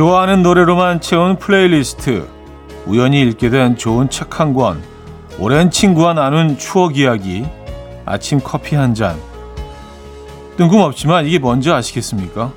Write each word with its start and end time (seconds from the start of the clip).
좋아하는 0.00 0.42
노래로만 0.42 1.02
채운 1.02 1.36
플레이리스트, 1.36 2.26
우연히 2.86 3.20
읽게 3.20 3.50
된 3.50 3.76
좋은 3.76 4.08
책 4.08 4.40
한 4.40 4.54
권, 4.54 4.82
오랜 5.38 5.70
친구와 5.70 6.14
나눈 6.14 6.56
추억 6.56 6.96
이야기, 6.96 7.44
아침 8.06 8.40
커피 8.42 8.76
한 8.76 8.94
잔. 8.94 9.20
뜬금없지만 10.56 11.26
이게 11.26 11.38
뭔지 11.38 11.70
아시겠습니까? 11.70 12.50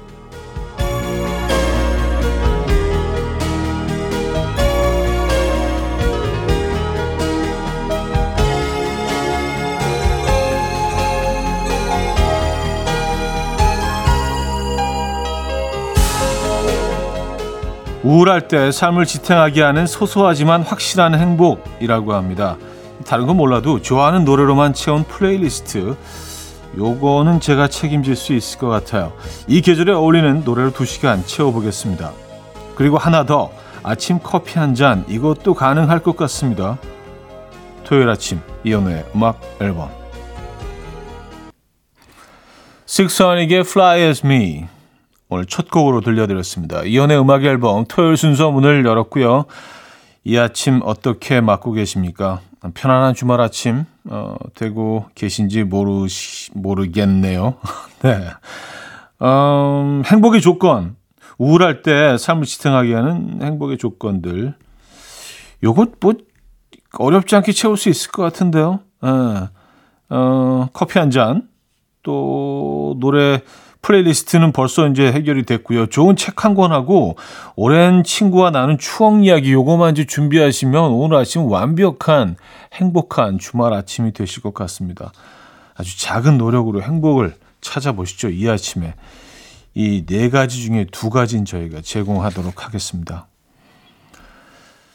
우울할 18.03 18.47
때 18.47 18.71
삶을 18.71 19.05
지탱하게 19.05 19.61
하는 19.61 19.87
소소하지만 19.87 20.61
확실한 20.63 21.17
행복이라고 21.17 22.13
합니다. 22.13 22.57
다른 23.05 23.25
건 23.25 23.37
몰라도 23.37 23.81
좋아하는 23.81 24.25
노래로만 24.25 24.73
채운 24.73 25.03
플레이리스트. 25.03 25.95
요거는 26.77 27.39
제가 27.39 27.67
책임질 27.67 28.15
수 28.15 28.33
있을 28.33 28.59
것 28.59 28.67
같아요. 28.67 29.13
이 29.47 29.61
계절에 29.61 29.93
어울리는 29.93 30.43
노래로 30.43 30.71
2시간 30.71 31.25
채워보겠습니다. 31.25 32.11
그리고 32.75 32.97
하나 32.97 33.25
더. 33.25 33.51
아침 33.83 34.19
커피 34.19 34.59
한 34.59 34.75
잔. 34.75 35.05
이것도 35.07 35.53
가능할 35.53 35.99
것 35.99 36.15
같습니다. 36.15 36.77
토요일 37.83 38.09
아침 38.09 38.39
이연우의 38.63 39.05
음악 39.15 39.41
앨범 39.61 39.89
Silk 42.85 43.12
Sonic의 43.12 43.59
Fly 43.59 43.99
As 43.99 44.25
Me 44.25 44.67
오늘 45.29 45.45
첫 45.45 45.69
곡으로 45.69 46.01
들려드렸습니다. 46.01 46.83
이연의 46.83 47.19
음악 47.19 47.43
앨범 47.43 47.85
토요일 47.87 48.17
순서 48.17 48.51
문을 48.51 48.85
열었고요. 48.85 49.45
이 50.23 50.37
아침 50.37 50.81
어떻게 50.83 51.41
맞고 51.41 51.73
계십니까? 51.73 52.41
편안한 52.73 53.13
주말 53.13 53.41
아침 53.41 53.85
어, 54.05 54.35
되고 54.53 55.05
계신지 55.15 55.63
모르시, 55.63 56.51
모르겠네요. 56.53 57.55
네. 58.03 58.29
음, 59.21 60.03
행복의 60.05 60.41
조건 60.41 60.95
우울할 61.37 61.81
때 61.81 62.17
삶을 62.17 62.45
지탱하게 62.45 62.93
하는 62.93 63.41
행복의 63.41 63.77
조건들 63.77 64.55
요것 65.63 65.91
뭐 65.99 66.13
어렵지 66.97 67.35
않게 67.35 67.51
채울 67.53 67.75
수 67.77 67.89
있을 67.89 68.11
것 68.11 68.21
같은데요. 68.23 68.81
네. 69.01 69.09
어, 70.09 70.67
커피 70.73 70.99
한 70.99 71.09
잔, 71.09 71.49
또 72.03 72.95
노래 72.99 73.41
playlist는 73.83 74.51
벌써 74.53 74.87
이제 74.87 75.11
해결이 75.11 75.43
됐고요. 75.43 75.85
좋은 75.87 76.15
책 76.15 76.43
한 76.43 76.55
권하고 76.55 77.15
오랜 77.55 78.03
친구와 78.03 78.49
나눈 78.49 78.77
추억 78.79 79.23
이야기 79.23 79.53
요거만 79.53 79.91
이제 79.91 80.05
준비하시면 80.05 80.91
오늘 80.91 81.17
아침 81.17 81.43
완벽한 81.43 82.35
행복한 82.73 83.37
주말 83.37 83.71
아침이 83.73 84.11
되실 84.13 84.41
것 84.41 84.53
같습니다. 84.55 85.11
아주 85.75 85.97
작은 85.99 86.37
노력으로 86.39 86.81
행복을 86.81 87.35
찾아보시죠. 87.61 88.29
이 88.29 88.49
아침에. 88.49 88.95
이 89.75 90.05
네 90.05 90.29
가지 90.29 90.61
중에 90.63 90.85
두 90.91 91.09
가지는 91.09 91.45
저희가 91.45 91.81
제공하도록 91.81 92.65
하겠습니다. 92.65 93.27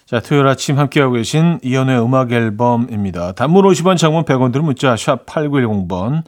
자, 0.06 0.20
토요일 0.20 0.46
아침 0.46 0.78
함께하고 0.78 1.14
계신 1.14 1.58
이연의 1.62 2.00
음악 2.02 2.32
앨범입니다. 2.32 3.32
단문 3.32 3.64
50원 3.64 3.96
장문 3.96 4.24
100원 4.24 4.52
들은 4.52 4.64
문자 4.64 4.96
샵 4.96 5.26
8910번 5.26 6.18
으 6.18 6.22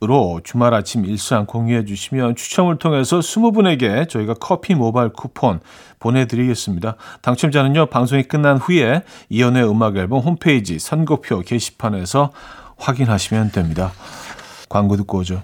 로 0.00 0.40
주말 0.44 0.74
아침 0.74 1.04
일상 1.04 1.44
공유해 1.44 1.84
주시면 1.84 2.36
추첨을 2.36 2.78
통해서 2.78 3.18
20분에게 3.18 4.08
저희가 4.08 4.34
커피 4.34 4.76
모바일 4.76 5.08
쿠폰 5.08 5.58
보내드리겠습니다. 5.98 6.94
당첨자는요, 7.20 7.86
방송이 7.86 8.22
끝난 8.22 8.58
후에 8.58 9.02
이연의 9.28 9.68
음악 9.68 9.96
앨범 9.96 10.20
홈페이지 10.20 10.78
선곡표 10.78 11.40
게시판에서 11.40 12.30
확인하시면 12.76 13.50
됩니다. 13.50 13.90
광고 14.68 14.96
듣고 14.96 15.18
오죠. 15.18 15.42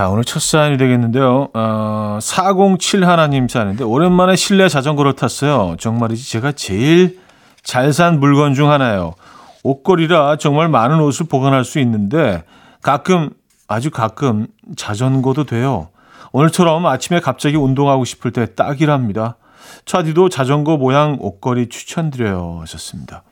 자, 0.00 0.08
오늘 0.08 0.24
첫 0.24 0.40
사연이 0.40 0.78
되겠는데요. 0.78 1.48
어, 1.52 2.18
407 2.22 3.06
하나님 3.06 3.48
사연인데 3.48 3.84
오랜만에 3.84 4.34
실내 4.34 4.66
자전거를 4.66 5.12
탔어요. 5.12 5.76
정말이지 5.78 6.26
제가 6.30 6.52
제일 6.52 7.20
잘 7.62 7.92
산 7.92 8.18
물건 8.18 8.54
중 8.54 8.70
하나예요. 8.70 9.12
옷걸이라 9.62 10.36
정말 10.36 10.70
많은 10.70 11.00
옷을 11.00 11.26
보관할 11.26 11.66
수 11.66 11.80
있는데 11.80 12.44
가끔 12.80 13.28
아주 13.68 13.90
가끔 13.90 14.46
자전거도 14.74 15.44
돼요. 15.44 15.90
오늘처럼 16.32 16.86
아침에 16.86 17.20
갑자기 17.20 17.56
운동하고 17.56 18.06
싶을 18.06 18.30
때 18.30 18.54
딱이랍니다. 18.54 19.36
차디도 19.84 20.30
자전거 20.30 20.78
모양 20.78 21.18
옷걸이 21.20 21.68
추천드려요 21.68 22.56
하셨습니다. 22.62 23.22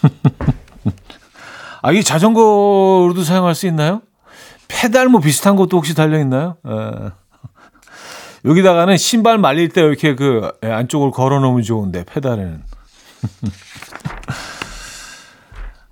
아, 1.82 1.92
이 1.92 2.02
자전거로도 2.02 3.22
사용할 3.22 3.54
수 3.54 3.66
있나요? 3.66 4.00
페달 4.74 5.08
뭐 5.08 5.20
비슷한 5.20 5.54
것도 5.54 5.76
혹시 5.76 5.94
달려 5.94 6.18
있나요? 6.18 6.56
에. 6.66 7.10
여기다가는 8.44 8.96
신발 8.96 9.38
말릴 9.38 9.68
때 9.68 9.80
이렇게 9.80 10.14
그 10.14 10.50
안쪽으로 10.62 11.12
걸어 11.12 11.38
놓으면 11.40 11.62
좋은데 11.62 12.04
페달에는. 12.04 12.62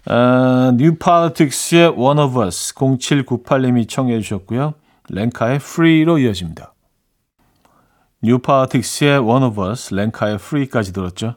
아, 0.07 0.73
New 0.77 0.97
Politics의 0.99 1.95
One 1.97 2.21
of 2.21 2.39
Us 2.45 2.75
0798님이 2.75 3.89
청해 3.89 4.21
주셨고요. 4.21 4.75
Lenka의 5.09 5.57
Free로 5.57 6.19
이어집니다. 6.19 6.75
New 8.21 8.41
Politics의 8.41 9.19
One 9.21 9.45
of 9.47 9.65
Us, 9.65 9.95
Lenka의 9.95 10.35
Free까지 10.35 10.93
들었죠. 10.93 11.37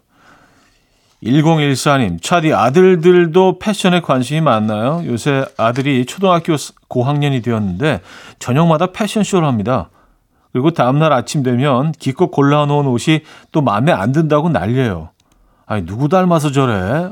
1014님, 1.26 2.22
차디 2.22 2.54
아들들도 2.54 3.60
패션에 3.60 4.02
관심이 4.02 4.42
많나요? 4.42 5.04
요새 5.08 5.46
아들이 5.58 6.06
초등학교 6.06 6.56
고학년이 6.88 7.42
되었는데 7.42 8.02
저녁마다 8.40 8.88
패션쇼를 8.92 9.48
합니다. 9.48 9.90
그리고 10.54 10.72
다음날 10.72 11.12
아침 11.12 11.44
되면 11.44 11.92
기껏 11.94 12.28
골라놓은 12.28 12.86
옷이 12.88 13.22
또 13.52 13.62
마음에 13.62 13.92
안 13.92 14.12
든다고 14.12 14.50
난리예요. 14.50 15.10
아니 15.66 15.86
누구 15.86 16.08
닮아서 16.08 16.52
저래? 16.52 17.12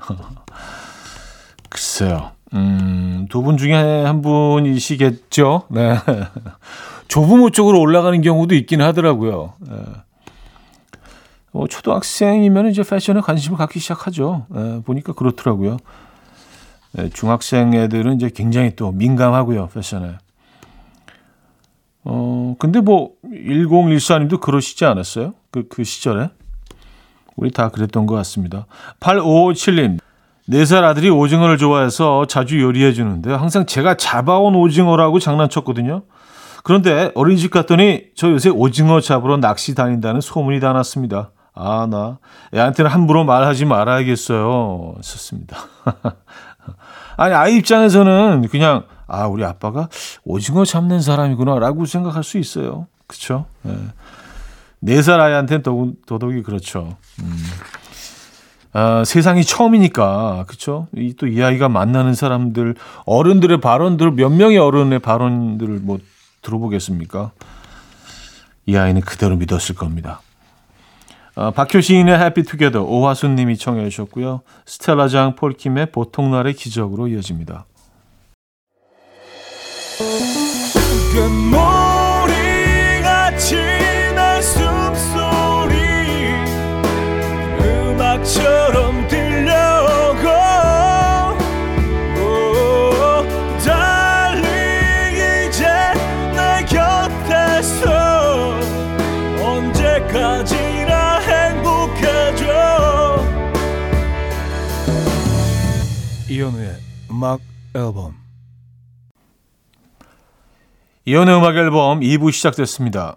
글쎄요. 1.68 2.32
음, 2.54 3.26
두 3.30 3.42
분 3.42 3.56
중에 3.56 3.72
한 4.04 4.22
분이시겠죠? 4.22 5.64
네. 5.70 5.96
옷 7.42 7.52
쪽으로 7.52 7.78
올라가는 7.78 8.20
경우도 8.20 8.54
있긴 8.54 8.80
하더라고요. 8.80 9.52
네. 9.60 9.76
뭐 11.52 11.68
초등학생이면 11.68 12.70
이제 12.70 12.82
패션에 12.82 13.20
관심을 13.20 13.58
갖기 13.58 13.78
시작하죠. 13.78 14.46
예, 14.54 14.82
보니까 14.84 15.12
그렇더라고요. 15.12 15.76
예, 16.98 17.10
중학생 17.10 17.74
애들은 17.74 18.16
이제 18.16 18.30
굉장히 18.34 18.74
또 18.74 18.90
민감하고요, 18.90 19.68
패션에. 19.68 20.16
어, 22.04 22.56
근데 22.58 22.80
뭐 22.80 23.12
1014님도 23.24 24.40
그러시지 24.40 24.84
않았어요? 24.84 25.34
그, 25.50 25.68
그 25.68 25.84
시절에? 25.84 26.30
우리 27.36 27.50
다 27.50 27.68
그랬던 27.68 28.06
것 28.06 28.14
같습니다. 28.16 28.66
8557님. 29.00 29.98
4살 30.48 30.82
아들이 30.82 31.08
오징어를 31.08 31.56
좋아해서 31.56 32.26
자주 32.26 32.60
요리해 32.60 32.92
주는데 32.92 33.32
항상 33.32 33.64
제가 33.64 33.96
잡아온 33.96 34.56
오징어라고 34.56 35.20
장난쳤거든요. 35.20 36.02
그런데 36.64 37.12
어린이집 37.14 37.50
갔더니 37.50 38.06
저 38.16 38.30
요새 38.30 38.48
오징어 38.48 39.00
잡으러 39.00 39.36
낚시 39.36 39.74
다닌다는 39.74 40.20
소문이 40.20 40.58
다 40.60 40.72
났습니다. 40.72 41.30
아, 41.54 41.86
나 41.90 42.18
애한테는 42.54 42.90
함부로 42.90 43.24
말하지 43.24 43.64
말아야겠어요. 43.66 44.94
썼습니다. 45.02 45.56
아니, 47.16 47.34
아이 47.34 47.56
입장에서는 47.56 48.48
그냥, 48.50 48.84
아, 49.06 49.26
우리 49.26 49.44
아빠가 49.44 49.88
오징어 50.24 50.64
잡는 50.64 51.00
사람이구나, 51.02 51.58
라고 51.58 51.84
생각할 51.84 52.24
수 52.24 52.38
있어요. 52.38 52.86
그쵸? 53.06 53.46
네. 53.62 53.76
네살 54.80 55.20
아이한테는 55.20 55.62
더더욱이 56.06 56.42
그렇죠. 56.42 56.96
음. 57.22 57.36
아, 58.72 59.04
세상이 59.04 59.44
처음이니까, 59.44 60.44
그쵸? 60.48 60.88
이, 60.96 61.14
또 61.14 61.26
이 61.26 61.42
아이가 61.42 61.68
만나는 61.68 62.14
사람들, 62.14 62.74
어른들의 63.04 63.60
발언들, 63.60 64.12
몇 64.12 64.30
명의 64.30 64.56
어른의 64.56 65.00
발언들을 65.00 65.80
뭐 65.82 65.98
들어보겠습니까? 66.40 67.32
이 68.64 68.76
아이는 68.76 69.02
그대로 69.02 69.36
믿었을 69.36 69.74
겁니다. 69.74 70.20
어, 71.34 71.50
박효신의 71.50 72.18
해피 72.18 72.42
투게더 72.42 72.82
오화순 72.82 73.34
님이 73.36 73.56
청해 73.56 73.88
주셨고요. 73.88 74.42
스텔라장 74.66 75.34
폴킴의 75.36 75.92
보통날의 75.92 76.54
기적으로 76.54 77.08
이어집니다. 77.08 77.66
음악 107.12 107.40
앨범 107.74 108.14
이연의 111.04 111.36
음악 111.36 111.56
앨범 111.56 112.00
2부 112.00 112.32
시작됐습니다. 112.32 113.16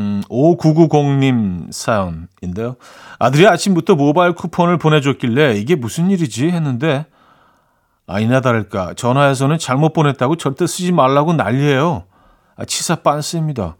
음, 0.00 0.22
5990님 0.28 1.70
사연인데요. 1.70 2.76
아들이 3.20 3.46
아침부터 3.46 3.94
모바일 3.94 4.32
쿠폰을 4.32 4.78
보내줬길래 4.78 5.54
이게 5.54 5.76
무슨 5.76 6.10
일이지 6.10 6.48
했는데 6.48 7.06
아니나 8.08 8.40
다를까 8.40 8.94
전화해서는 8.94 9.58
잘못 9.58 9.92
보냈다고 9.92 10.36
절대 10.36 10.66
쓰지 10.66 10.90
말라고 10.90 11.34
난리예요. 11.34 12.04
아, 12.56 12.64
치사 12.64 12.96
빤스입니다. 12.96 13.76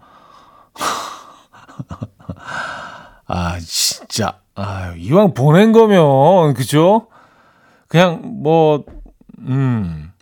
아 3.26 3.58
진짜 3.58 4.38
아 4.54 4.94
이왕 4.96 5.34
보낸 5.34 5.72
거면 5.72 6.54
그죠? 6.54 7.08
그냥 7.88 8.40
뭐 8.42 8.84
음. 9.46 10.12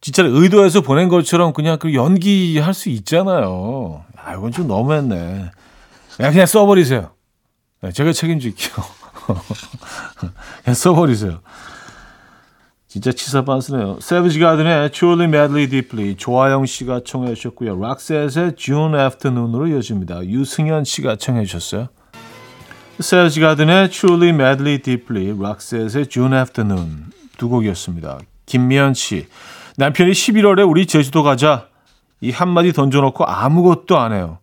진짜 0.00 0.22
의도해서 0.22 0.82
보낸 0.82 1.08
것처럼 1.08 1.52
그냥 1.52 1.78
그 1.78 1.94
연기할 1.94 2.74
수 2.74 2.90
있잖아요. 2.90 4.04
아, 4.16 4.34
이건 4.34 4.52
좀 4.52 4.68
너무했네. 4.68 5.50
그냥, 6.16 6.32
그냥 6.32 6.46
써버리세요. 6.46 7.10
네, 7.82 7.92
제가 7.92 8.12
책임질게요. 8.12 8.84
그냥 10.62 10.74
써버리세요. 10.74 11.40
진짜 12.86 13.12
치사 13.12 13.44
반스네요. 13.44 13.98
세비지 14.00 14.38
가든의 14.38 14.90
Truly 14.90 15.24
Madly 15.24 15.68
Deeply 15.68 16.16
조아영 16.16 16.64
씨가 16.66 17.00
청해 17.04 17.34
주셨고요. 17.34 17.78
락셋의 17.78 18.54
June 18.56 18.98
Afternoon으로 18.98 19.66
이어집니다. 19.66 20.24
유승현 20.24 20.84
씨가 20.84 21.16
청해 21.16 21.44
주셨어요. 21.44 21.88
세비지 23.00 23.40
가든의 23.40 23.90
Truly 23.90 24.30
Madly 24.30 24.78
Deeply, 24.78 25.38
락셋의 25.38 26.06
June 26.08 26.34
Afternoon 26.34 27.15
두 27.36 27.48
곡이었습니다. 27.48 28.18
김미연 28.46 28.94
씨. 28.94 29.26
남편이 29.76 30.12
11월에 30.12 30.68
우리 30.68 30.86
제주도 30.86 31.22
가자. 31.22 31.68
이 32.20 32.30
한마디 32.30 32.72
던져놓고 32.72 33.24
아무것도 33.24 33.98
안 33.98 34.12
해요. 34.12 34.38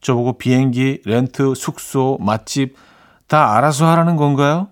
저보고 0.00 0.38
비행기, 0.38 1.02
렌트, 1.04 1.54
숙소, 1.54 2.16
맛집 2.20 2.76
다 3.26 3.56
알아서 3.56 3.86
하라는 3.86 4.16
건가요? 4.16 4.68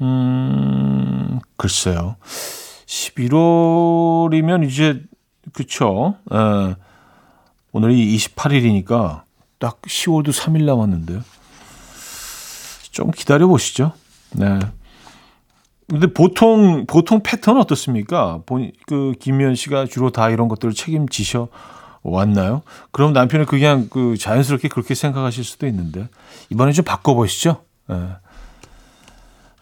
음, 0.00 1.40
글쎄요. 1.56 2.16
11월이면 2.86 4.66
이제, 4.66 5.02
그쵸. 5.52 6.16
에, 6.32 6.74
오늘이 7.72 8.16
28일이니까 8.16 9.22
딱 9.58 9.82
10월도 9.82 10.28
3일 10.28 10.64
남았는데요. 10.64 11.20
좀 12.90 13.10
기다려 13.10 13.46
보시죠. 13.46 13.92
네. 14.32 14.58
근데 15.88 16.06
보통 16.06 16.84
보통 16.86 17.22
패턴은 17.22 17.60
어떻습니까? 17.62 18.40
본, 18.44 18.72
그 18.86 19.14
김미연 19.20 19.54
씨가 19.54 19.86
주로 19.86 20.10
다 20.10 20.28
이런 20.28 20.48
것들을 20.48 20.74
책임지셔 20.74 21.48
왔나요? 22.02 22.62
그럼 22.92 23.12
남편은 23.14 23.46
그냥 23.46 23.88
그 23.90 24.16
자연스럽게 24.18 24.68
그렇게 24.68 24.94
생각하실 24.94 25.44
수도 25.44 25.66
있는데 25.66 26.08
이번에 26.50 26.72
좀 26.72 26.84
바꿔보시죠. 26.84 27.62
네. 27.88 27.96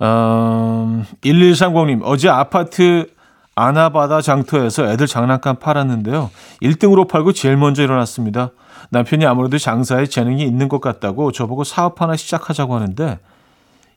음, 0.03 1.07
1130님 1.23 2.01
어제 2.03 2.29
아파트 2.29 3.07
아나바다 3.55 4.21
장터에서 4.21 4.91
애들 4.91 5.07
장난감 5.07 5.57
팔았는데요. 5.57 6.31
1등으로 6.61 7.09
팔고 7.09 7.33
제일 7.33 7.57
먼저 7.57 7.83
일어났습니다. 7.83 8.51
남편이 8.91 9.25
아무래도 9.25 9.59
장사에 9.59 10.07
재능이 10.07 10.43
있는 10.43 10.69
것 10.69 10.81
같다고 10.81 11.33
저보고 11.33 11.65
사업 11.65 12.03
하나 12.03 12.17
시작하자고 12.17 12.75
하는데 12.75 13.19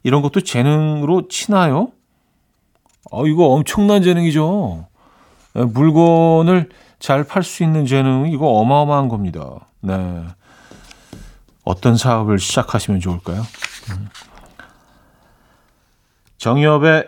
이런 0.04 0.22
것도 0.22 0.42
재능으로 0.42 1.28
치나요? 1.28 1.90
어, 3.12 3.26
이거 3.26 3.48
엄청난 3.48 4.02
재능이죠. 4.04 4.88
예, 5.56 5.62
물건을 5.64 6.70
잘 7.00 7.24
팔 7.24 7.44
수 7.44 7.64
있는 7.64 7.86
재능, 7.86 8.30
이거 8.32 8.48
어마어마한 8.48 9.08
겁니다. 9.08 9.68
네. 9.82 10.24
어떤 11.64 11.96
사업을 11.98 12.40
시작하시면 12.40 13.00
좋을까요? 13.00 13.42
음. 13.92 14.10
정엽의 16.38 17.06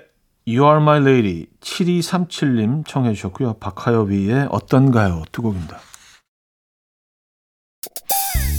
You 0.47 0.63
Are 0.63 0.81
My 0.81 0.99
Lady 1.01 1.47
7237님 1.61 2.85
청해 2.87 3.13
주셨고요. 3.13 3.53
박하엽이의 3.53 4.47
어떤가요? 4.49 5.23
두 5.31 5.41
곡입니다. 5.41 5.77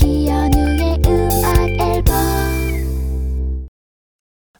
이현우의 0.04 1.02
음악 1.06 1.58
앨범 1.80 3.68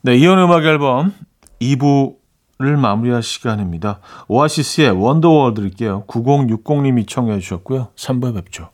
네, 0.03 0.17
이현 0.17 0.39
음악 0.39 0.65
앨범 0.65 1.15
2부 1.61 2.17
를 2.63 2.77
마무리할 2.77 3.25
시간입니다. 3.25 3.99
오아시스의 4.29 4.91
원더월 4.93 5.55
드릴게요. 5.55 6.05
9060님이 6.07 7.09
청해 7.09 7.41
주셨고요. 7.41 7.89
3부에 7.97 8.35
뵙죠. 8.37 8.71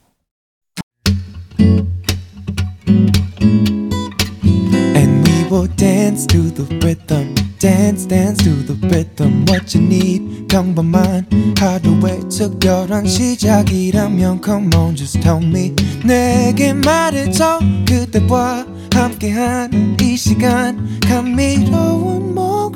Dance 5.78 6.26
to 6.26 6.50
the 6.50 6.66
rhythm. 6.80 7.34
Dance, 7.60 8.04
dance 8.04 8.42
to 8.42 8.50
the 8.66 8.74
rhythm. 8.88 9.44
What 9.48 9.76
you 9.76 9.86
need, 9.86 10.48
평범한 10.48 11.24
하루의 11.56 12.28
특별한 12.28 13.06
시작이라면 13.06 14.40
Come 14.44 14.74
on, 14.74 14.96
just 14.96 15.20
tell 15.20 15.40
me. 15.40 15.74
내게 16.04 16.72
말해줘. 16.72 17.60
그대와 17.86 18.66
함께한 18.92 19.96
이 20.02 20.16
시간. 20.16 20.98
감미로운 21.08 22.17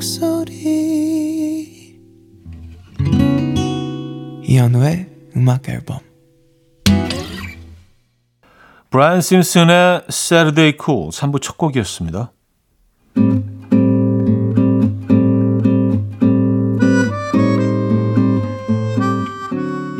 목소리. 0.03 1.97
이현우의 4.43 5.09
음악 5.37 5.69
앨범. 5.69 5.99
브라이언 8.89 9.21
심슨의 9.21 10.01
Saturday 10.09 10.77
Cool 10.83 11.07
3부 11.07 11.41
첫 11.41 11.57
곡이었습니다. 11.57 12.33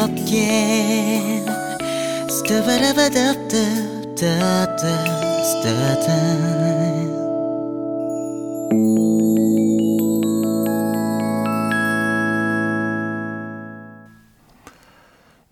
즐겁게 0.00 1.44
스타바라바답답답답답 2.30 4.80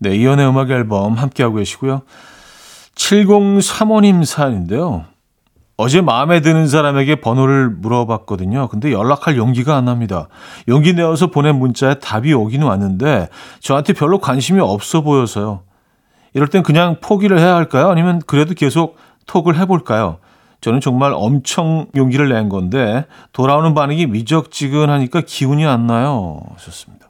네, 0.01 0.15
이연의 0.15 0.47
음악 0.47 0.71
앨범 0.71 1.13
함께하고 1.13 1.57
계시고요. 1.57 2.01
7035님 2.95 4.25
사연인데요. 4.25 5.05
어제 5.81 6.01
마음에 6.01 6.41
드는 6.41 6.67
사람에게 6.67 7.21
번호를 7.21 7.69
물어봤거든요. 7.69 8.67
근데 8.67 8.91
연락할 8.91 9.37
용기가 9.37 9.77
안 9.77 9.85
납니다. 9.85 10.27
용기 10.67 10.91
내어서 10.91 11.27
보낸 11.27 11.57
문자에 11.57 11.99
답이 11.99 12.33
오기는 12.33 12.67
왔는데 12.67 13.29
저한테 13.61 13.93
별로 13.93 14.19
관심이 14.19 14.59
없어 14.59 14.99
보여서요. 14.99 15.61
이럴 16.33 16.49
땐 16.49 16.63
그냥 16.63 16.97
포기를 16.99 17.39
해야 17.39 17.55
할까요? 17.55 17.87
아니면 17.87 18.21
그래도 18.27 18.55
계속 18.55 18.97
톡을 19.25 19.57
해볼까요? 19.57 20.17
저는 20.59 20.81
정말 20.81 21.13
엄청 21.15 21.87
용기를 21.95 22.27
낸 22.27 22.49
건데 22.49 23.05
돌아오는 23.31 23.73
반응이 23.73 24.05
미적지근하니까 24.07 25.21
기운이 25.21 25.65
안 25.65 25.87
나요. 25.87 26.41
하셨습니다. 26.55 27.07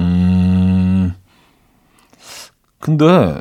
음, 0.00 1.14
근데 2.80 3.40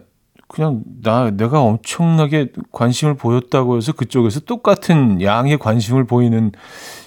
그냥 0.53 0.83
나 1.01 1.31
내가 1.31 1.61
엄청나게 1.61 2.49
관심을 2.71 3.15
보였다고 3.15 3.75
해서 3.75 3.91
그쪽에서 3.91 4.39
똑같은 4.41 5.19
양의 5.19 5.57
관심을 5.57 6.05
보이는 6.05 6.51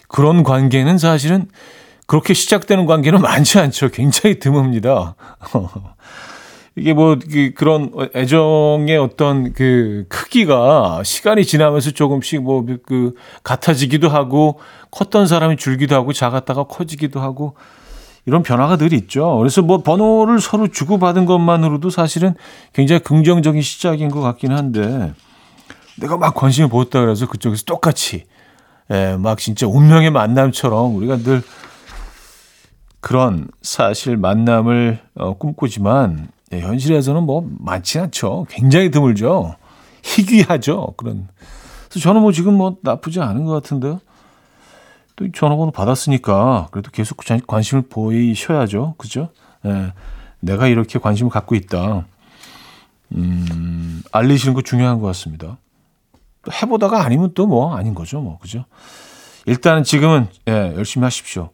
그런 0.08 0.42
관계는 0.42 0.98
사실은 0.98 1.48
그렇게 2.08 2.34
시작되는 2.34 2.86
관계는 2.86 3.20
많지 3.20 3.60
않죠. 3.60 3.90
굉장히 3.90 4.40
드뭅니다. 4.40 5.14
이게 6.74 6.92
뭐 6.92 7.16
그, 7.16 7.52
그런 7.54 7.92
애정의 8.16 8.98
어떤 8.98 9.52
그 9.52 10.06
크기가 10.08 11.02
시간이 11.04 11.44
지나면서 11.44 11.92
조금씩 11.92 12.42
뭐 12.42 12.66
그 12.84 13.14
같아지기도 13.44 14.08
하고 14.08 14.58
컸던 14.90 15.28
사람이 15.28 15.56
줄기도 15.56 15.94
하고 15.94 16.12
작았다가 16.12 16.64
커지기도 16.64 17.20
하고 17.20 17.54
이런 18.26 18.42
변화가 18.42 18.76
늘 18.76 18.92
있죠. 18.92 19.38
그래서 19.38 19.62
뭐 19.62 19.78
번호를 19.78 20.40
서로 20.40 20.68
주고받은 20.68 21.26
것만으로도 21.26 21.90
사실은 21.90 22.34
굉장히 22.72 23.00
긍정적인 23.00 23.62
시작인 23.62 24.10
것 24.10 24.20
같긴 24.20 24.52
한데 24.52 25.14
내가 26.00 26.16
막 26.16 26.34
관심을 26.34 26.68
보였다 26.68 27.00
그래서 27.00 27.26
그쪽에서 27.26 27.64
똑같이 27.64 28.24
예, 28.90 29.16
막 29.16 29.38
진짜 29.38 29.66
운명의 29.66 30.10
만남처럼 30.10 30.96
우리가 30.96 31.18
늘 31.18 31.42
그런 33.00 33.48
사실 33.62 34.16
만남을 34.16 35.00
어, 35.14 35.34
꿈꾸지만 35.38 36.28
예, 36.52 36.60
현실에서는 36.60 37.22
뭐 37.22 37.48
많지 37.60 37.98
않죠. 37.98 38.46
굉장히 38.48 38.90
드물죠. 38.90 39.54
희귀하죠. 40.02 40.94
그런. 40.96 41.28
그래서 41.88 42.00
저는 42.00 42.22
뭐 42.22 42.32
지금 42.32 42.54
뭐 42.54 42.76
나쁘지 42.82 43.20
않은 43.20 43.44
것 43.44 43.52
같은데요. 43.52 44.00
또 45.16 45.30
전화번호 45.32 45.70
받았으니까 45.70 46.68
그래도 46.70 46.90
계속 46.90 47.18
관심을 47.46 47.84
보이셔야죠. 47.88 48.94
그죠? 48.98 49.30
예, 49.64 49.92
내가 50.40 50.66
이렇게 50.68 50.98
관심을 50.98 51.30
갖고 51.30 51.54
있다. 51.54 52.06
음, 53.12 54.02
알리시는 54.12 54.54
거 54.54 54.62
중요한 54.62 55.00
것 55.00 55.06
같습니다. 55.08 55.58
또 56.42 56.52
해보다가 56.52 57.02
아니면 57.04 57.32
또 57.34 57.46
뭐 57.46 57.74
아닌 57.76 57.94
거죠. 57.94 58.20
뭐, 58.20 58.38
그죠? 58.38 58.64
일단은 59.46 59.84
지금은, 59.84 60.28
예, 60.48 60.74
열심히 60.76 61.04
하십시오. 61.04 61.50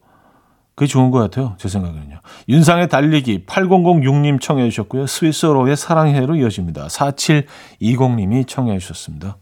그게 0.75 0.89
좋은 0.89 1.11
것 1.11 1.19
같아요. 1.19 1.55
제 1.59 1.69
생각에는요. 1.69 2.21
윤상의 2.49 2.89
달리기 2.89 3.45
8006님 3.45 4.41
청해 4.41 4.71
주셨고요. 4.71 5.07
스위스로의 5.07 5.77
사랑해로 5.77 6.35
이어집니다. 6.37 6.87
4720님이 6.87 8.49
청해 8.49 8.79
주셨습니다. 8.79 9.37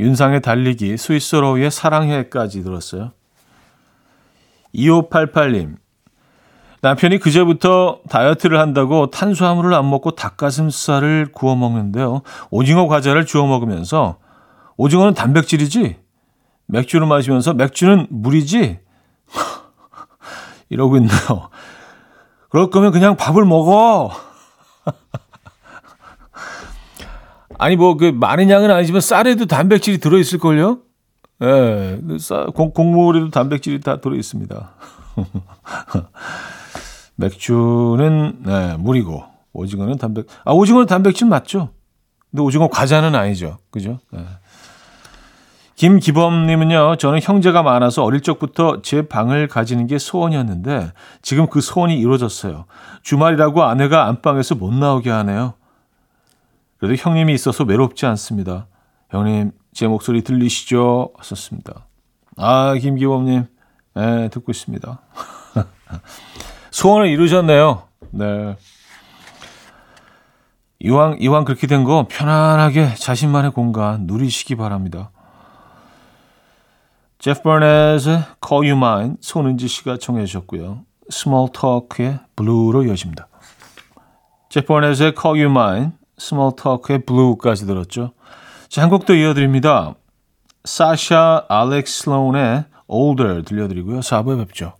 윤상의 0.00 0.42
달리기, 0.42 0.96
스위스로의 0.96 1.70
사랑해까지 1.70 2.62
들었어요. 2.62 3.12
2588님. 4.74 5.76
남편이 6.80 7.18
그제부터 7.18 8.00
다이어트를 8.08 8.60
한다고 8.60 9.10
탄수화물을 9.10 9.74
안 9.74 9.90
먹고 9.90 10.12
닭가슴살을 10.12 11.32
구워 11.32 11.56
먹는데요. 11.56 12.22
오징어 12.50 12.86
과자를 12.86 13.26
주워 13.26 13.48
먹으면서 13.48 14.18
오징어는 14.76 15.14
단백질이지? 15.14 15.96
맥주를 16.66 17.06
마시면서 17.08 17.54
맥주는 17.54 18.06
물이지? 18.10 18.78
이러고 20.68 20.98
있네요. 20.98 21.50
그럴 22.48 22.70
거면 22.70 22.92
그냥 22.92 23.16
밥을 23.16 23.44
먹어. 23.44 24.12
아니 27.58 27.76
뭐 27.76 27.96
그 27.96 28.06
많은 28.14 28.48
양은 28.50 28.70
아니지만 28.70 29.00
쌀에도 29.00 29.46
단백질이 29.46 29.98
들어 29.98 30.18
있을 30.18 30.38
걸요. 30.38 30.78
예. 31.42 31.98
네, 32.02 32.18
쌀 32.18 32.46
곡물에도 32.46 33.30
단백질이 33.30 33.80
다 33.80 34.00
들어 34.00 34.14
있습니다. 34.14 34.70
맥주는 37.16 38.42
네, 38.44 38.76
물이고 38.78 39.24
오징어는 39.52 39.98
단백 39.98 40.26
아 40.44 40.52
오징어는 40.52 40.86
단백질 40.86 41.26
맞죠? 41.28 41.70
근데 42.30 42.42
오징어 42.42 42.68
과자는 42.68 43.14
아니죠. 43.14 43.58
그죠? 43.70 43.98
네. 44.12 44.20
김기범님은요, 45.76 46.96
저는 46.96 47.20
형제가 47.22 47.62
많아서 47.62 48.02
어릴 48.02 48.20
적부터 48.20 48.82
제 48.82 49.02
방을 49.02 49.46
가지는 49.46 49.86
게 49.86 49.96
소원이었는데, 49.96 50.90
지금 51.22 51.46
그 51.46 51.60
소원이 51.60 51.96
이루어졌어요. 51.96 52.64
주말이라고 53.04 53.62
아내가 53.62 54.06
안방에서 54.08 54.56
못 54.56 54.74
나오게 54.74 55.08
하네요. 55.08 55.54
그래도 56.78 56.94
형님이 56.96 57.34
있어서 57.34 57.64
외롭지 57.64 58.06
않습니다. 58.06 58.66
형님, 59.10 59.52
제 59.72 59.86
목소리 59.86 60.22
들리시죠? 60.22 61.12
하셨습니다. 61.16 61.86
아, 62.36 62.74
김기범님, 62.74 63.46
네, 63.94 64.28
듣고 64.28 64.52
있습니다. 64.52 65.00
소원을 66.70 67.08
이루셨네요. 67.08 67.82
네. 68.10 68.56
이왕, 70.80 71.16
이왕 71.20 71.44
그렇게 71.44 71.66
된 71.66 71.82
거 71.84 72.06
편안하게 72.08 72.94
자신만의 72.94 73.50
공간 73.52 74.06
누리시기 74.06 74.54
바랍니다. 74.54 75.10
제프 77.18 77.42
버넷의 77.42 78.22
Call 78.46 78.70
You 78.70 78.76
Mine 78.76 79.14
손은지 79.20 79.66
씨가 79.66 79.96
청해 79.98 80.24
주셨고요. 80.26 80.84
Small 81.10 81.48
Talk의 81.52 82.20
Blue로 82.36 82.84
이어집니다. 82.84 83.26
제프 84.50 84.68
버넷의 84.68 85.14
Call 85.20 85.44
You 85.44 85.50
Mine, 85.50 85.90
Small 86.20 86.52
Talk의 86.60 87.04
Blue까지 87.06 87.66
들었죠. 87.66 88.12
자, 88.68 88.82
한 88.82 88.90
곡도 88.90 89.14
이어드립니다. 89.14 89.94
사샤 90.64 91.46
알렉스 91.48 92.04
슬로운의 92.04 92.64
Older 92.88 93.42
들려드리고요. 93.44 94.00
4부에 94.00 94.38
뵙죠. 94.46 94.74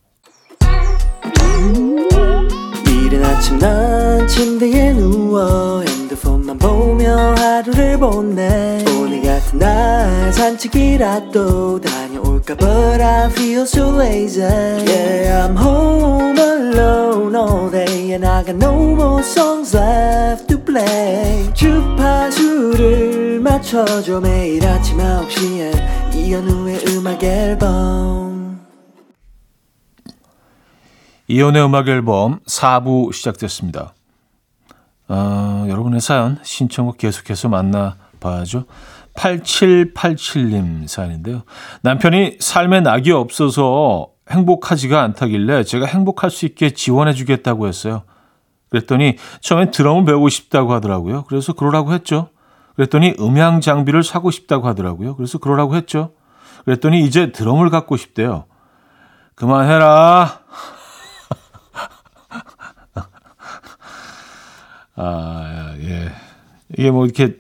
이른 2.86 3.24
아침 3.24 3.58
난 3.58 4.26
침대에 4.26 4.92
누워 4.92 5.82
핸드폰만 5.82 6.58
보며 6.58 7.34
하루를 7.36 7.98
보내 7.98 8.84
오늘 9.00 9.22
같은 9.22 9.58
날 9.58 10.32
산책이라도 10.32 11.80
다 11.80 12.07
녀올까 12.38 12.56
But 12.56 13.00
I 13.00 13.30
feel 13.30 13.62
so 13.62 13.90
lazy 13.96 14.40
Yeah 14.40 15.46
I'm 15.46 15.56
home 15.56 16.38
alone 16.38 17.34
all 17.34 17.70
day 17.70 18.12
And 18.12 18.26
I 18.26 18.44
got 18.44 18.56
no 18.56 18.94
more 18.94 19.22
songs 19.22 19.76
left 19.76 20.46
to 20.48 20.58
play 20.58 21.52
주파수를 21.54 23.40
맞춰줘 23.40 24.20
매일 24.20 24.64
아침 24.66 24.98
9시에 24.98 26.14
이현우의 26.14 26.84
음악 26.88 27.22
앨범 27.22 28.66
이혼의 31.26 31.62
음악 31.64 31.88
앨범 31.88 32.40
4부 32.46 33.12
시작됐습니다. 33.12 33.92
어, 35.08 35.66
여러분의 35.68 36.00
사연 36.00 36.38
신청곡 36.42 36.96
계속해서 36.96 37.50
만나봐야죠. 37.50 38.64
8787님 39.18 40.86
사연인데요. 40.86 41.42
남편이 41.82 42.36
삶에 42.40 42.80
낙이 42.80 43.10
없어서 43.10 44.10
행복하지가 44.30 45.02
않다길래 45.02 45.64
제가 45.64 45.86
행복할 45.86 46.30
수 46.30 46.46
있게 46.46 46.70
지원해 46.70 47.12
주겠다고 47.12 47.66
했어요. 47.66 48.04
그랬더니 48.70 49.16
처음엔 49.40 49.72
드럼을 49.72 50.04
배우고 50.04 50.28
싶다고 50.28 50.72
하더라고요. 50.74 51.24
그래서 51.24 51.52
그러라고 51.52 51.92
했죠. 51.92 52.28
그랬더니 52.76 53.16
음향 53.18 53.60
장비를 53.60 54.04
사고 54.04 54.30
싶다고 54.30 54.68
하더라고요. 54.68 55.16
그래서 55.16 55.38
그러라고 55.38 55.74
했죠. 55.74 56.12
그랬더니 56.64 57.00
이제 57.00 57.32
드럼을 57.32 57.70
갖고 57.70 57.96
싶대요. 57.96 58.44
그만해라. 59.34 60.42
아, 64.96 65.74
예. 65.80 66.12
이게 66.76 66.90
뭐 66.90 67.06
이렇게 67.06 67.38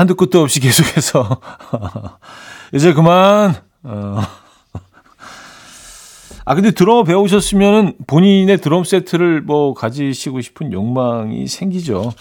한두 0.00 0.14
끝도 0.14 0.40
없이 0.40 0.60
계속해서 0.60 1.42
이제 2.72 2.94
그만. 2.94 3.54
어. 3.82 4.20
아 6.46 6.54
근데 6.54 6.70
드럼 6.70 7.04
배우셨으면은 7.04 7.96
본인의 8.06 8.62
드럼 8.62 8.84
세트를 8.84 9.42
뭐 9.42 9.74
가지시고 9.74 10.40
싶은 10.40 10.72
욕망이 10.72 11.46
생기죠. 11.46 12.14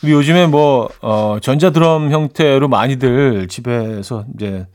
그리고 0.00 0.18
요즘에 0.18 0.48
뭐 0.48 0.88
어, 1.02 1.38
전자 1.40 1.70
드럼 1.70 2.10
형태로 2.10 2.66
많이들 2.66 3.46
집에서 3.46 4.24
이제 4.34 4.66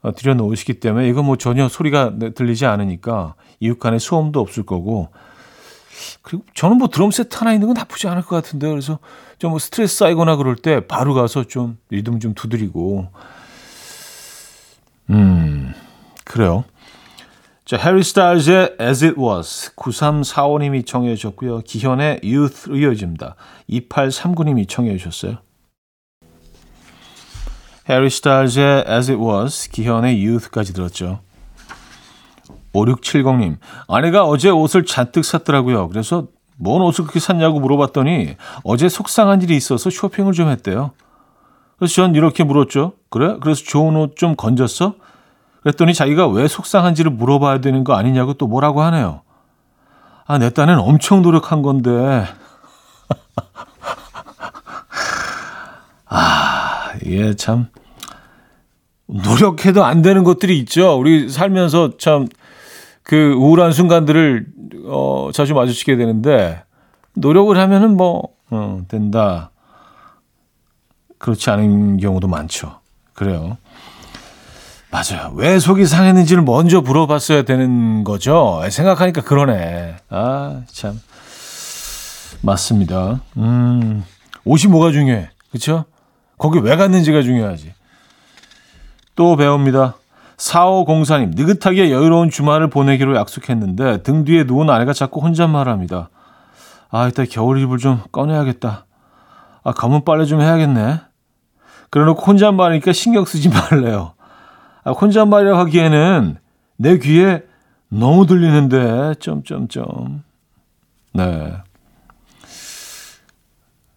어, 0.00 0.14
들여놓으시기 0.14 0.80
때문에 0.80 1.10
이거 1.10 1.22
뭐 1.22 1.36
전혀 1.36 1.68
소리가 1.68 2.14
들리지 2.34 2.64
않으니까 2.64 3.34
이웃 3.60 3.78
간에 3.78 3.98
소음도 3.98 4.40
없을 4.40 4.62
거고 4.62 5.10
그리고 6.22 6.44
저는 6.54 6.78
뭐 6.78 6.88
드럼 6.88 7.10
세트 7.10 7.36
하나 7.36 7.52
있는 7.52 7.68
건 7.68 7.74
나쁘지 7.74 8.08
않을 8.08 8.22
것 8.22 8.36
같은데 8.36 8.68
그래서 8.68 8.98
좀 9.38 9.50
뭐 9.50 9.58
스트레스 9.58 9.96
쌓이거나 9.96 10.36
그럴 10.36 10.56
때 10.56 10.86
바로 10.86 11.14
가서 11.14 11.44
좀 11.44 11.76
리듬 11.90 12.20
좀 12.20 12.34
두드리고 12.34 13.08
음 15.10 15.74
그래요. 16.24 16.64
자, 17.64 17.76
해리 17.76 18.02
스타일즈의 18.02 18.76
As 18.80 19.04
It 19.04 19.20
Was 19.20 19.74
9345님이 19.76 20.86
청해 20.86 21.14
주셨고요. 21.16 21.60
기현의 21.60 22.20
Youth 22.22 22.70
이어집니다. 22.70 23.36
2839님이 23.70 24.68
청해 24.68 24.96
주셨어요. 24.96 25.38
해리 27.88 28.10
스타일즈의 28.10 28.84
As 28.88 29.10
It 29.10 29.22
Was, 29.22 29.70
기현의 29.70 30.26
Youth까지 30.26 30.72
들었죠. 30.72 31.20
5670님, 32.72 33.56
아내가 33.88 34.24
어제 34.24 34.50
옷을 34.50 34.84
잔뜩 34.84 35.24
샀더라고요. 35.24 35.88
그래서 35.88 36.26
뭔 36.56 36.82
옷을 36.82 37.04
그렇게 37.04 37.20
샀냐고 37.20 37.60
물어봤더니 37.60 38.36
어제 38.64 38.88
속상한 38.88 39.42
일이 39.42 39.56
있어서 39.56 39.90
쇼핑을 39.90 40.32
좀 40.32 40.48
했대요. 40.48 40.92
그래서 41.78 41.94
전 41.94 42.14
이렇게 42.14 42.44
물었죠. 42.44 42.92
그래? 43.10 43.36
그래서 43.40 43.62
좋은 43.64 43.96
옷 43.96 44.16
좀 44.16 44.36
건졌어? 44.36 44.94
그랬더니 45.62 45.94
자기가 45.94 46.28
왜 46.28 46.48
속상한지를 46.48 47.10
물어봐야 47.12 47.60
되는 47.60 47.84
거 47.84 47.94
아니냐고 47.94 48.34
또 48.34 48.46
뭐라고 48.46 48.82
하네요. 48.82 49.22
아, 50.26 50.38
내 50.38 50.50
딴엔 50.50 50.78
엄청 50.78 51.22
노력한 51.22 51.62
건데. 51.62 52.26
아, 56.06 56.92
이게 57.04 57.34
참, 57.34 57.68
노력해도 59.06 59.84
안 59.84 60.02
되는 60.02 60.24
것들이 60.24 60.58
있죠. 60.60 60.98
우리 60.98 61.28
살면서 61.28 61.96
참, 61.98 62.26
그 63.02 63.32
우울한 63.32 63.72
순간들을, 63.72 64.46
어, 64.86 65.30
자주 65.32 65.54
마주치게 65.54 65.96
되는데, 65.96 66.62
노력을 67.14 67.56
하면은 67.56 67.96
뭐, 67.96 68.28
어, 68.50 68.82
된다. 68.88 69.50
그렇지 71.18 71.50
않은 71.50 71.98
경우도 71.98 72.28
많죠. 72.28 72.80
그래요. 73.14 73.56
맞아요. 74.90 75.32
왜 75.34 75.58
속이 75.58 75.86
상했는지를 75.86 76.42
먼저 76.42 76.80
물어봤어야 76.82 77.42
되는 77.44 78.04
거죠. 78.04 78.62
생각하니까 78.70 79.22
그러네. 79.22 79.96
아, 80.10 80.62
참. 80.66 81.00
맞습니다. 82.42 83.22
음, 83.36 84.04
옷이 84.44 84.66
뭐가 84.70 84.90
중요해. 84.92 85.30
그쵸? 85.50 85.84
거기 86.36 86.58
왜 86.58 86.76
갔는지가 86.76 87.22
중요하지. 87.22 87.72
또 89.14 89.36
배웁니다. 89.36 89.94
4504님, 90.42 91.36
느긋하게 91.36 91.92
여유로운 91.92 92.28
주말을 92.28 92.68
보내기로 92.68 93.14
약속했는데 93.16 94.02
등 94.02 94.24
뒤에 94.24 94.44
누운 94.44 94.70
아내가 94.70 94.92
자꾸 94.92 95.20
혼잣말합니다. 95.20 96.10
아, 96.90 97.08
이따 97.08 97.24
겨울 97.24 97.60
이불 97.60 97.78
좀 97.78 98.00
꺼내야겠다. 98.10 98.86
아, 99.62 99.72
검은 99.72 100.04
빨래 100.04 100.24
좀 100.24 100.40
해야겠네. 100.40 101.00
그래놓고 101.90 102.22
혼잣말하니까 102.22 102.92
신경 102.92 103.24
쓰지 103.24 103.50
말래요. 103.50 104.14
아, 104.82 104.90
혼잣말이라고 104.90 105.58
하기에는 105.58 106.38
내 106.76 106.98
귀에 106.98 107.42
너무 107.88 108.26
들리는데 108.26 109.14
점점점. 109.20 110.24
네. 111.12 111.52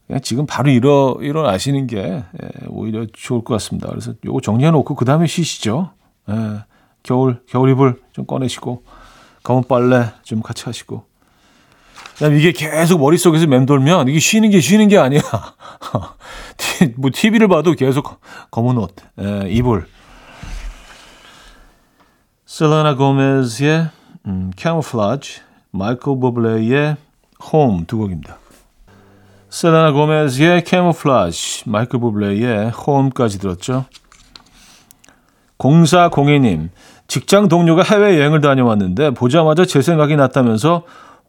그냥 0.05 0.21
지금 0.21 0.45
바로 0.45 0.69
일어 0.69 1.17
일어나시는 1.19 1.87
게 1.87 1.97
예, 1.99 2.49
오히려 2.67 3.07
좋을 3.11 3.43
것 3.43 3.55
같습니다. 3.55 3.87
그래서 3.89 4.13
요거 4.23 4.41
정리해 4.41 4.69
놓고 4.69 4.93
그 4.93 5.05
다음에 5.05 5.25
쉬시죠. 5.25 5.89
예, 6.29 6.63
겨울 7.03 7.41
겨울 7.47 7.69
이불 7.71 8.01
좀 8.11 8.25
꺼내시고 8.25 8.83
검은 9.43 9.63
빨래 9.67 10.11
좀 10.23 10.41
같이 10.41 10.65
하시고. 10.65 11.05
이게 12.33 12.53
계속 12.53 12.99
머릿속에서 12.99 13.45
맴돌면 13.45 14.07
이게 14.07 14.19
쉬는 14.19 14.49
게 14.49 14.61
쉬는 14.61 14.87
게 14.87 14.97
아니야. 14.97 15.21
뭐 16.95 17.11
TV를 17.13 17.47
봐도 17.47 17.73
계속 17.73 18.21
검은 18.51 18.77
옷, 18.77 18.95
예, 19.19 19.49
이불. 19.49 19.85
셀레나 22.45 22.95
고메즈의 22.95 23.89
음, 24.27 24.51
Camouflage, 24.55 25.41
마이클 25.71 26.17
버블레의 26.19 26.95
Home 27.51 27.85
두 27.85 27.97
곡입니다. 27.97 28.37
셀레나 29.49 29.91
고메즈의 29.91 30.63
Camouflage, 30.65 31.63
마이클 31.69 31.99
버블레의 31.99 32.71
Home까지 32.87 33.39
들었죠. 33.39 33.85
0402님, 35.57 36.69
직장 37.07 37.47
동료가 37.47 37.83
해외여행을 37.83 38.41
다녀왔는데 38.41 39.11
보자마자 39.11 39.65
제 39.65 39.81
생각이 39.81 40.15
났다면서 40.15 40.83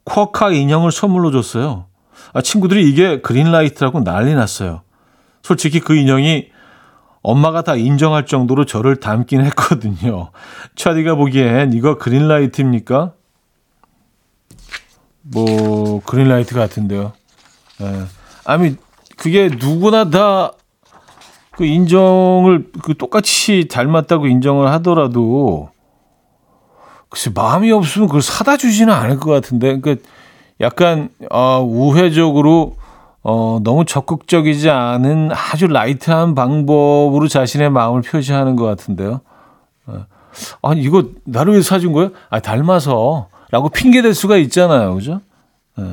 쿼카 0.04 0.50
인형을 0.50 0.92
선물로 0.92 1.30
줬어요. 1.30 1.86
아, 2.32 2.40
친구들이 2.40 2.88
이게 2.88 3.20
그린라이트라고 3.20 4.04
난리 4.04 4.34
났어요. 4.34 4.82
솔직히 5.42 5.80
그 5.80 5.94
인형이 5.94 6.48
엄마가 7.22 7.62
다 7.62 7.74
인정할 7.74 8.26
정도로 8.26 8.66
저를 8.66 8.96
닮긴 8.96 9.44
했거든요. 9.46 10.30
차디가 10.76 11.16
보기엔 11.16 11.72
이거 11.72 11.98
그린라이트입니까? 11.98 13.12
뭐 15.22 16.00
그린라이트 16.04 16.54
같은데요. 16.54 17.12
예. 17.82 18.04
아니 18.44 18.76
그게 19.16 19.48
누구나 19.48 20.08
다 20.08 20.52
그 21.56 21.64
인정을 21.64 22.70
그 22.82 22.96
똑같이 22.96 23.66
닮았다고 23.68 24.26
인정을 24.26 24.68
하더라도 24.72 25.70
글쎄 27.08 27.30
마음이 27.34 27.72
없으면 27.72 28.08
그걸 28.08 28.22
사다 28.22 28.56
주지는 28.56 28.92
않을 28.92 29.18
것 29.18 29.30
같은데 29.30 29.78
그러니까 29.80 30.06
약간 30.60 31.08
어, 31.30 31.60
우회적으로 31.62 32.76
어, 33.28 33.58
너무 33.64 33.84
적극적이지 33.84 34.70
않은 34.70 35.30
아주 35.32 35.66
light한 35.66 36.36
방법으로 36.36 37.26
자신의 37.26 37.70
마음을 37.70 38.02
표시하는 38.02 38.54
것 38.54 38.64
같은데요. 38.66 39.20
어. 39.86 40.06
아니, 40.62 40.82
이거 40.82 41.06
나를 41.24 41.54
위해 41.54 41.62
사준 41.62 41.92
거예요? 41.92 42.10
아, 42.30 42.38
닮아서. 42.38 43.28
라고 43.50 43.68
핑계 43.68 44.00
댈 44.00 44.14
수가 44.14 44.36
있잖아요. 44.36 44.94
그죠? 44.94 45.22
네. 45.76 45.84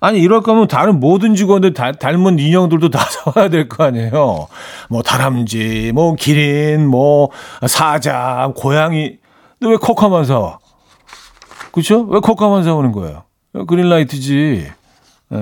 아니, 0.00 0.18
이럴 0.20 0.40
거면 0.42 0.66
다른 0.66 0.98
모든 0.98 1.34
직원들 1.34 1.74
다, 1.74 1.92
닮은 1.92 2.38
인형들도 2.38 2.88
다 2.90 3.00
사와야 3.10 3.48
될 3.50 3.68
거 3.68 3.84
아니에요. 3.84 4.48
뭐, 4.88 5.02
다람쥐, 5.02 5.92
뭐, 5.94 6.14
기린, 6.14 6.86
뭐, 6.86 7.30
사자, 7.68 8.50
고양이. 8.56 9.18
근데 9.58 9.72
왜 9.72 9.76
코카만 9.76 10.24
사와? 10.24 10.58
그쵸? 11.72 12.02
왜 12.08 12.18
코카만 12.20 12.64
사오는 12.64 12.92
거예요? 12.92 13.24
그린라이트지. 13.66 14.66
에. 15.32 15.38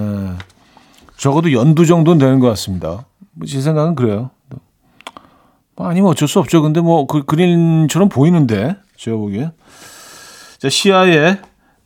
적어도 1.17 1.53
연두 1.53 1.87
정도는 1.87 2.19
되는 2.19 2.39
것 2.41 2.49
같습니다. 2.49 3.05
뭐제 3.33 3.61
생각은 3.61 3.95
그래요. 3.95 4.31
뭐 5.77 5.87
아니면 5.89 6.11
어쩔 6.11 6.27
수 6.29 6.39
없죠. 6.41 6.63
근데 6.63 6.81
뭐 6.81 7.07
그 7.07 7.25
그린처럼 7.25 8.09
보이는데 8.09 8.77
제가 8.97 9.17
보기에. 9.17 9.51
자 10.59 10.69
시아의 10.69 11.39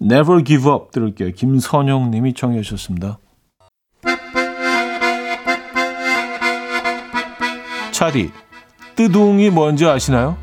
Never 0.03 0.43
Give 0.43 0.69
Up 0.69 0.91
들을게요. 0.91 1.31
김선영 1.33 2.11
님이 2.11 2.35
청해 2.35 2.61
주셨습니다. 2.63 3.19
차디, 7.93 8.33
뜨둥이 8.97 9.51
뭔지 9.51 9.87
아시나요? 9.87 10.37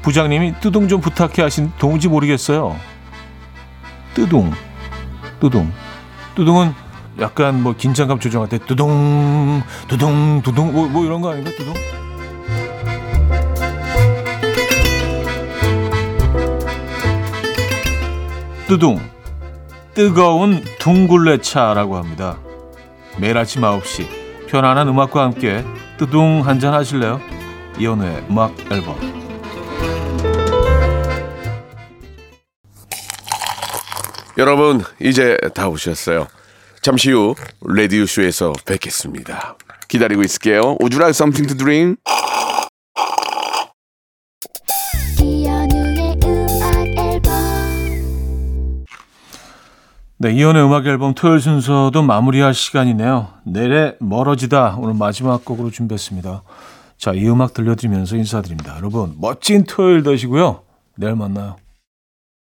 부장님이 0.00 0.54
뜨둥 0.60 0.88
좀 0.88 1.00
부탁해 1.02 1.42
하신 1.42 1.72
동지 1.78 2.08
모르겠어요. 2.08 2.74
뜨둥, 4.14 4.50
뜨둥. 5.40 5.70
뜨둥은 6.34 6.72
약간 7.20 7.62
뭐 7.62 7.74
긴장감 7.76 8.18
조정할 8.18 8.48
때 8.48 8.58
두둥 8.58 9.62
두둥 9.88 10.42
두둥 10.42 10.72
뭐, 10.72 10.88
뭐 10.88 11.04
이런 11.04 11.20
거 11.20 11.32
아닌가 11.32 11.50
두둥? 11.50 11.74
뚜둥 18.66 18.98
뜨거운 19.94 20.64
둥굴레차라고 20.80 21.96
합니다. 21.96 22.40
매일 23.16 23.38
아침 23.38 23.62
9시 23.62 24.48
편안한 24.48 24.88
음악과 24.88 25.22
함께 25.22 25.64
뜨둥 25.98 26.44
한잔 26.44 26.74
하실래요? 26.74 27.20
이연우의 27.78 28.26
음악 28.28 28.54
앨범 28.72 28.96
여러분 34.36 34.82
이제 35.00 35.38
다 35.54 35.68
오셨어요. 35.68 36.26
잠시 36.82 37.12
후 37.12 37.36
레디오 37.64 38.04
쇼에서 38.04 38.52
뵙겠습니다. 38.66 39.56
기다리고 39.88 40.22
있을게요. 40.22 40.76
Would 40.80 40.94
you 40.94 41.00
like? 41.00 41.96
네, 50.26 50.32
이연의 50.32 50.64
음악 50.64 50.84
앨범 50.86 51.14
토요일 51.14 51.38
순서도 51.38 52.02
마무리할 52.02 52.52
시간이네요. 52.52 53.28
내래 53.44 53.94
멀어지다 54.00 54.76
오늘 54.76 54.94
마지막 54.94 55.44
곡으로 55.44 55.70
준비했습니다. 55.70 56.42
자, 56.98 57.12
이 57.12 57.28
음악 57.28 57.54
들려드리면서 57.54 58.16
인사드립니다. 58.16 58.74
여러분 58.76 59.14
멋진 59.20 59.62
토요일 59.62 60.02
되시고요. 60.02 60.62
내일 60.96 61.14
만나요. 61.14 61.54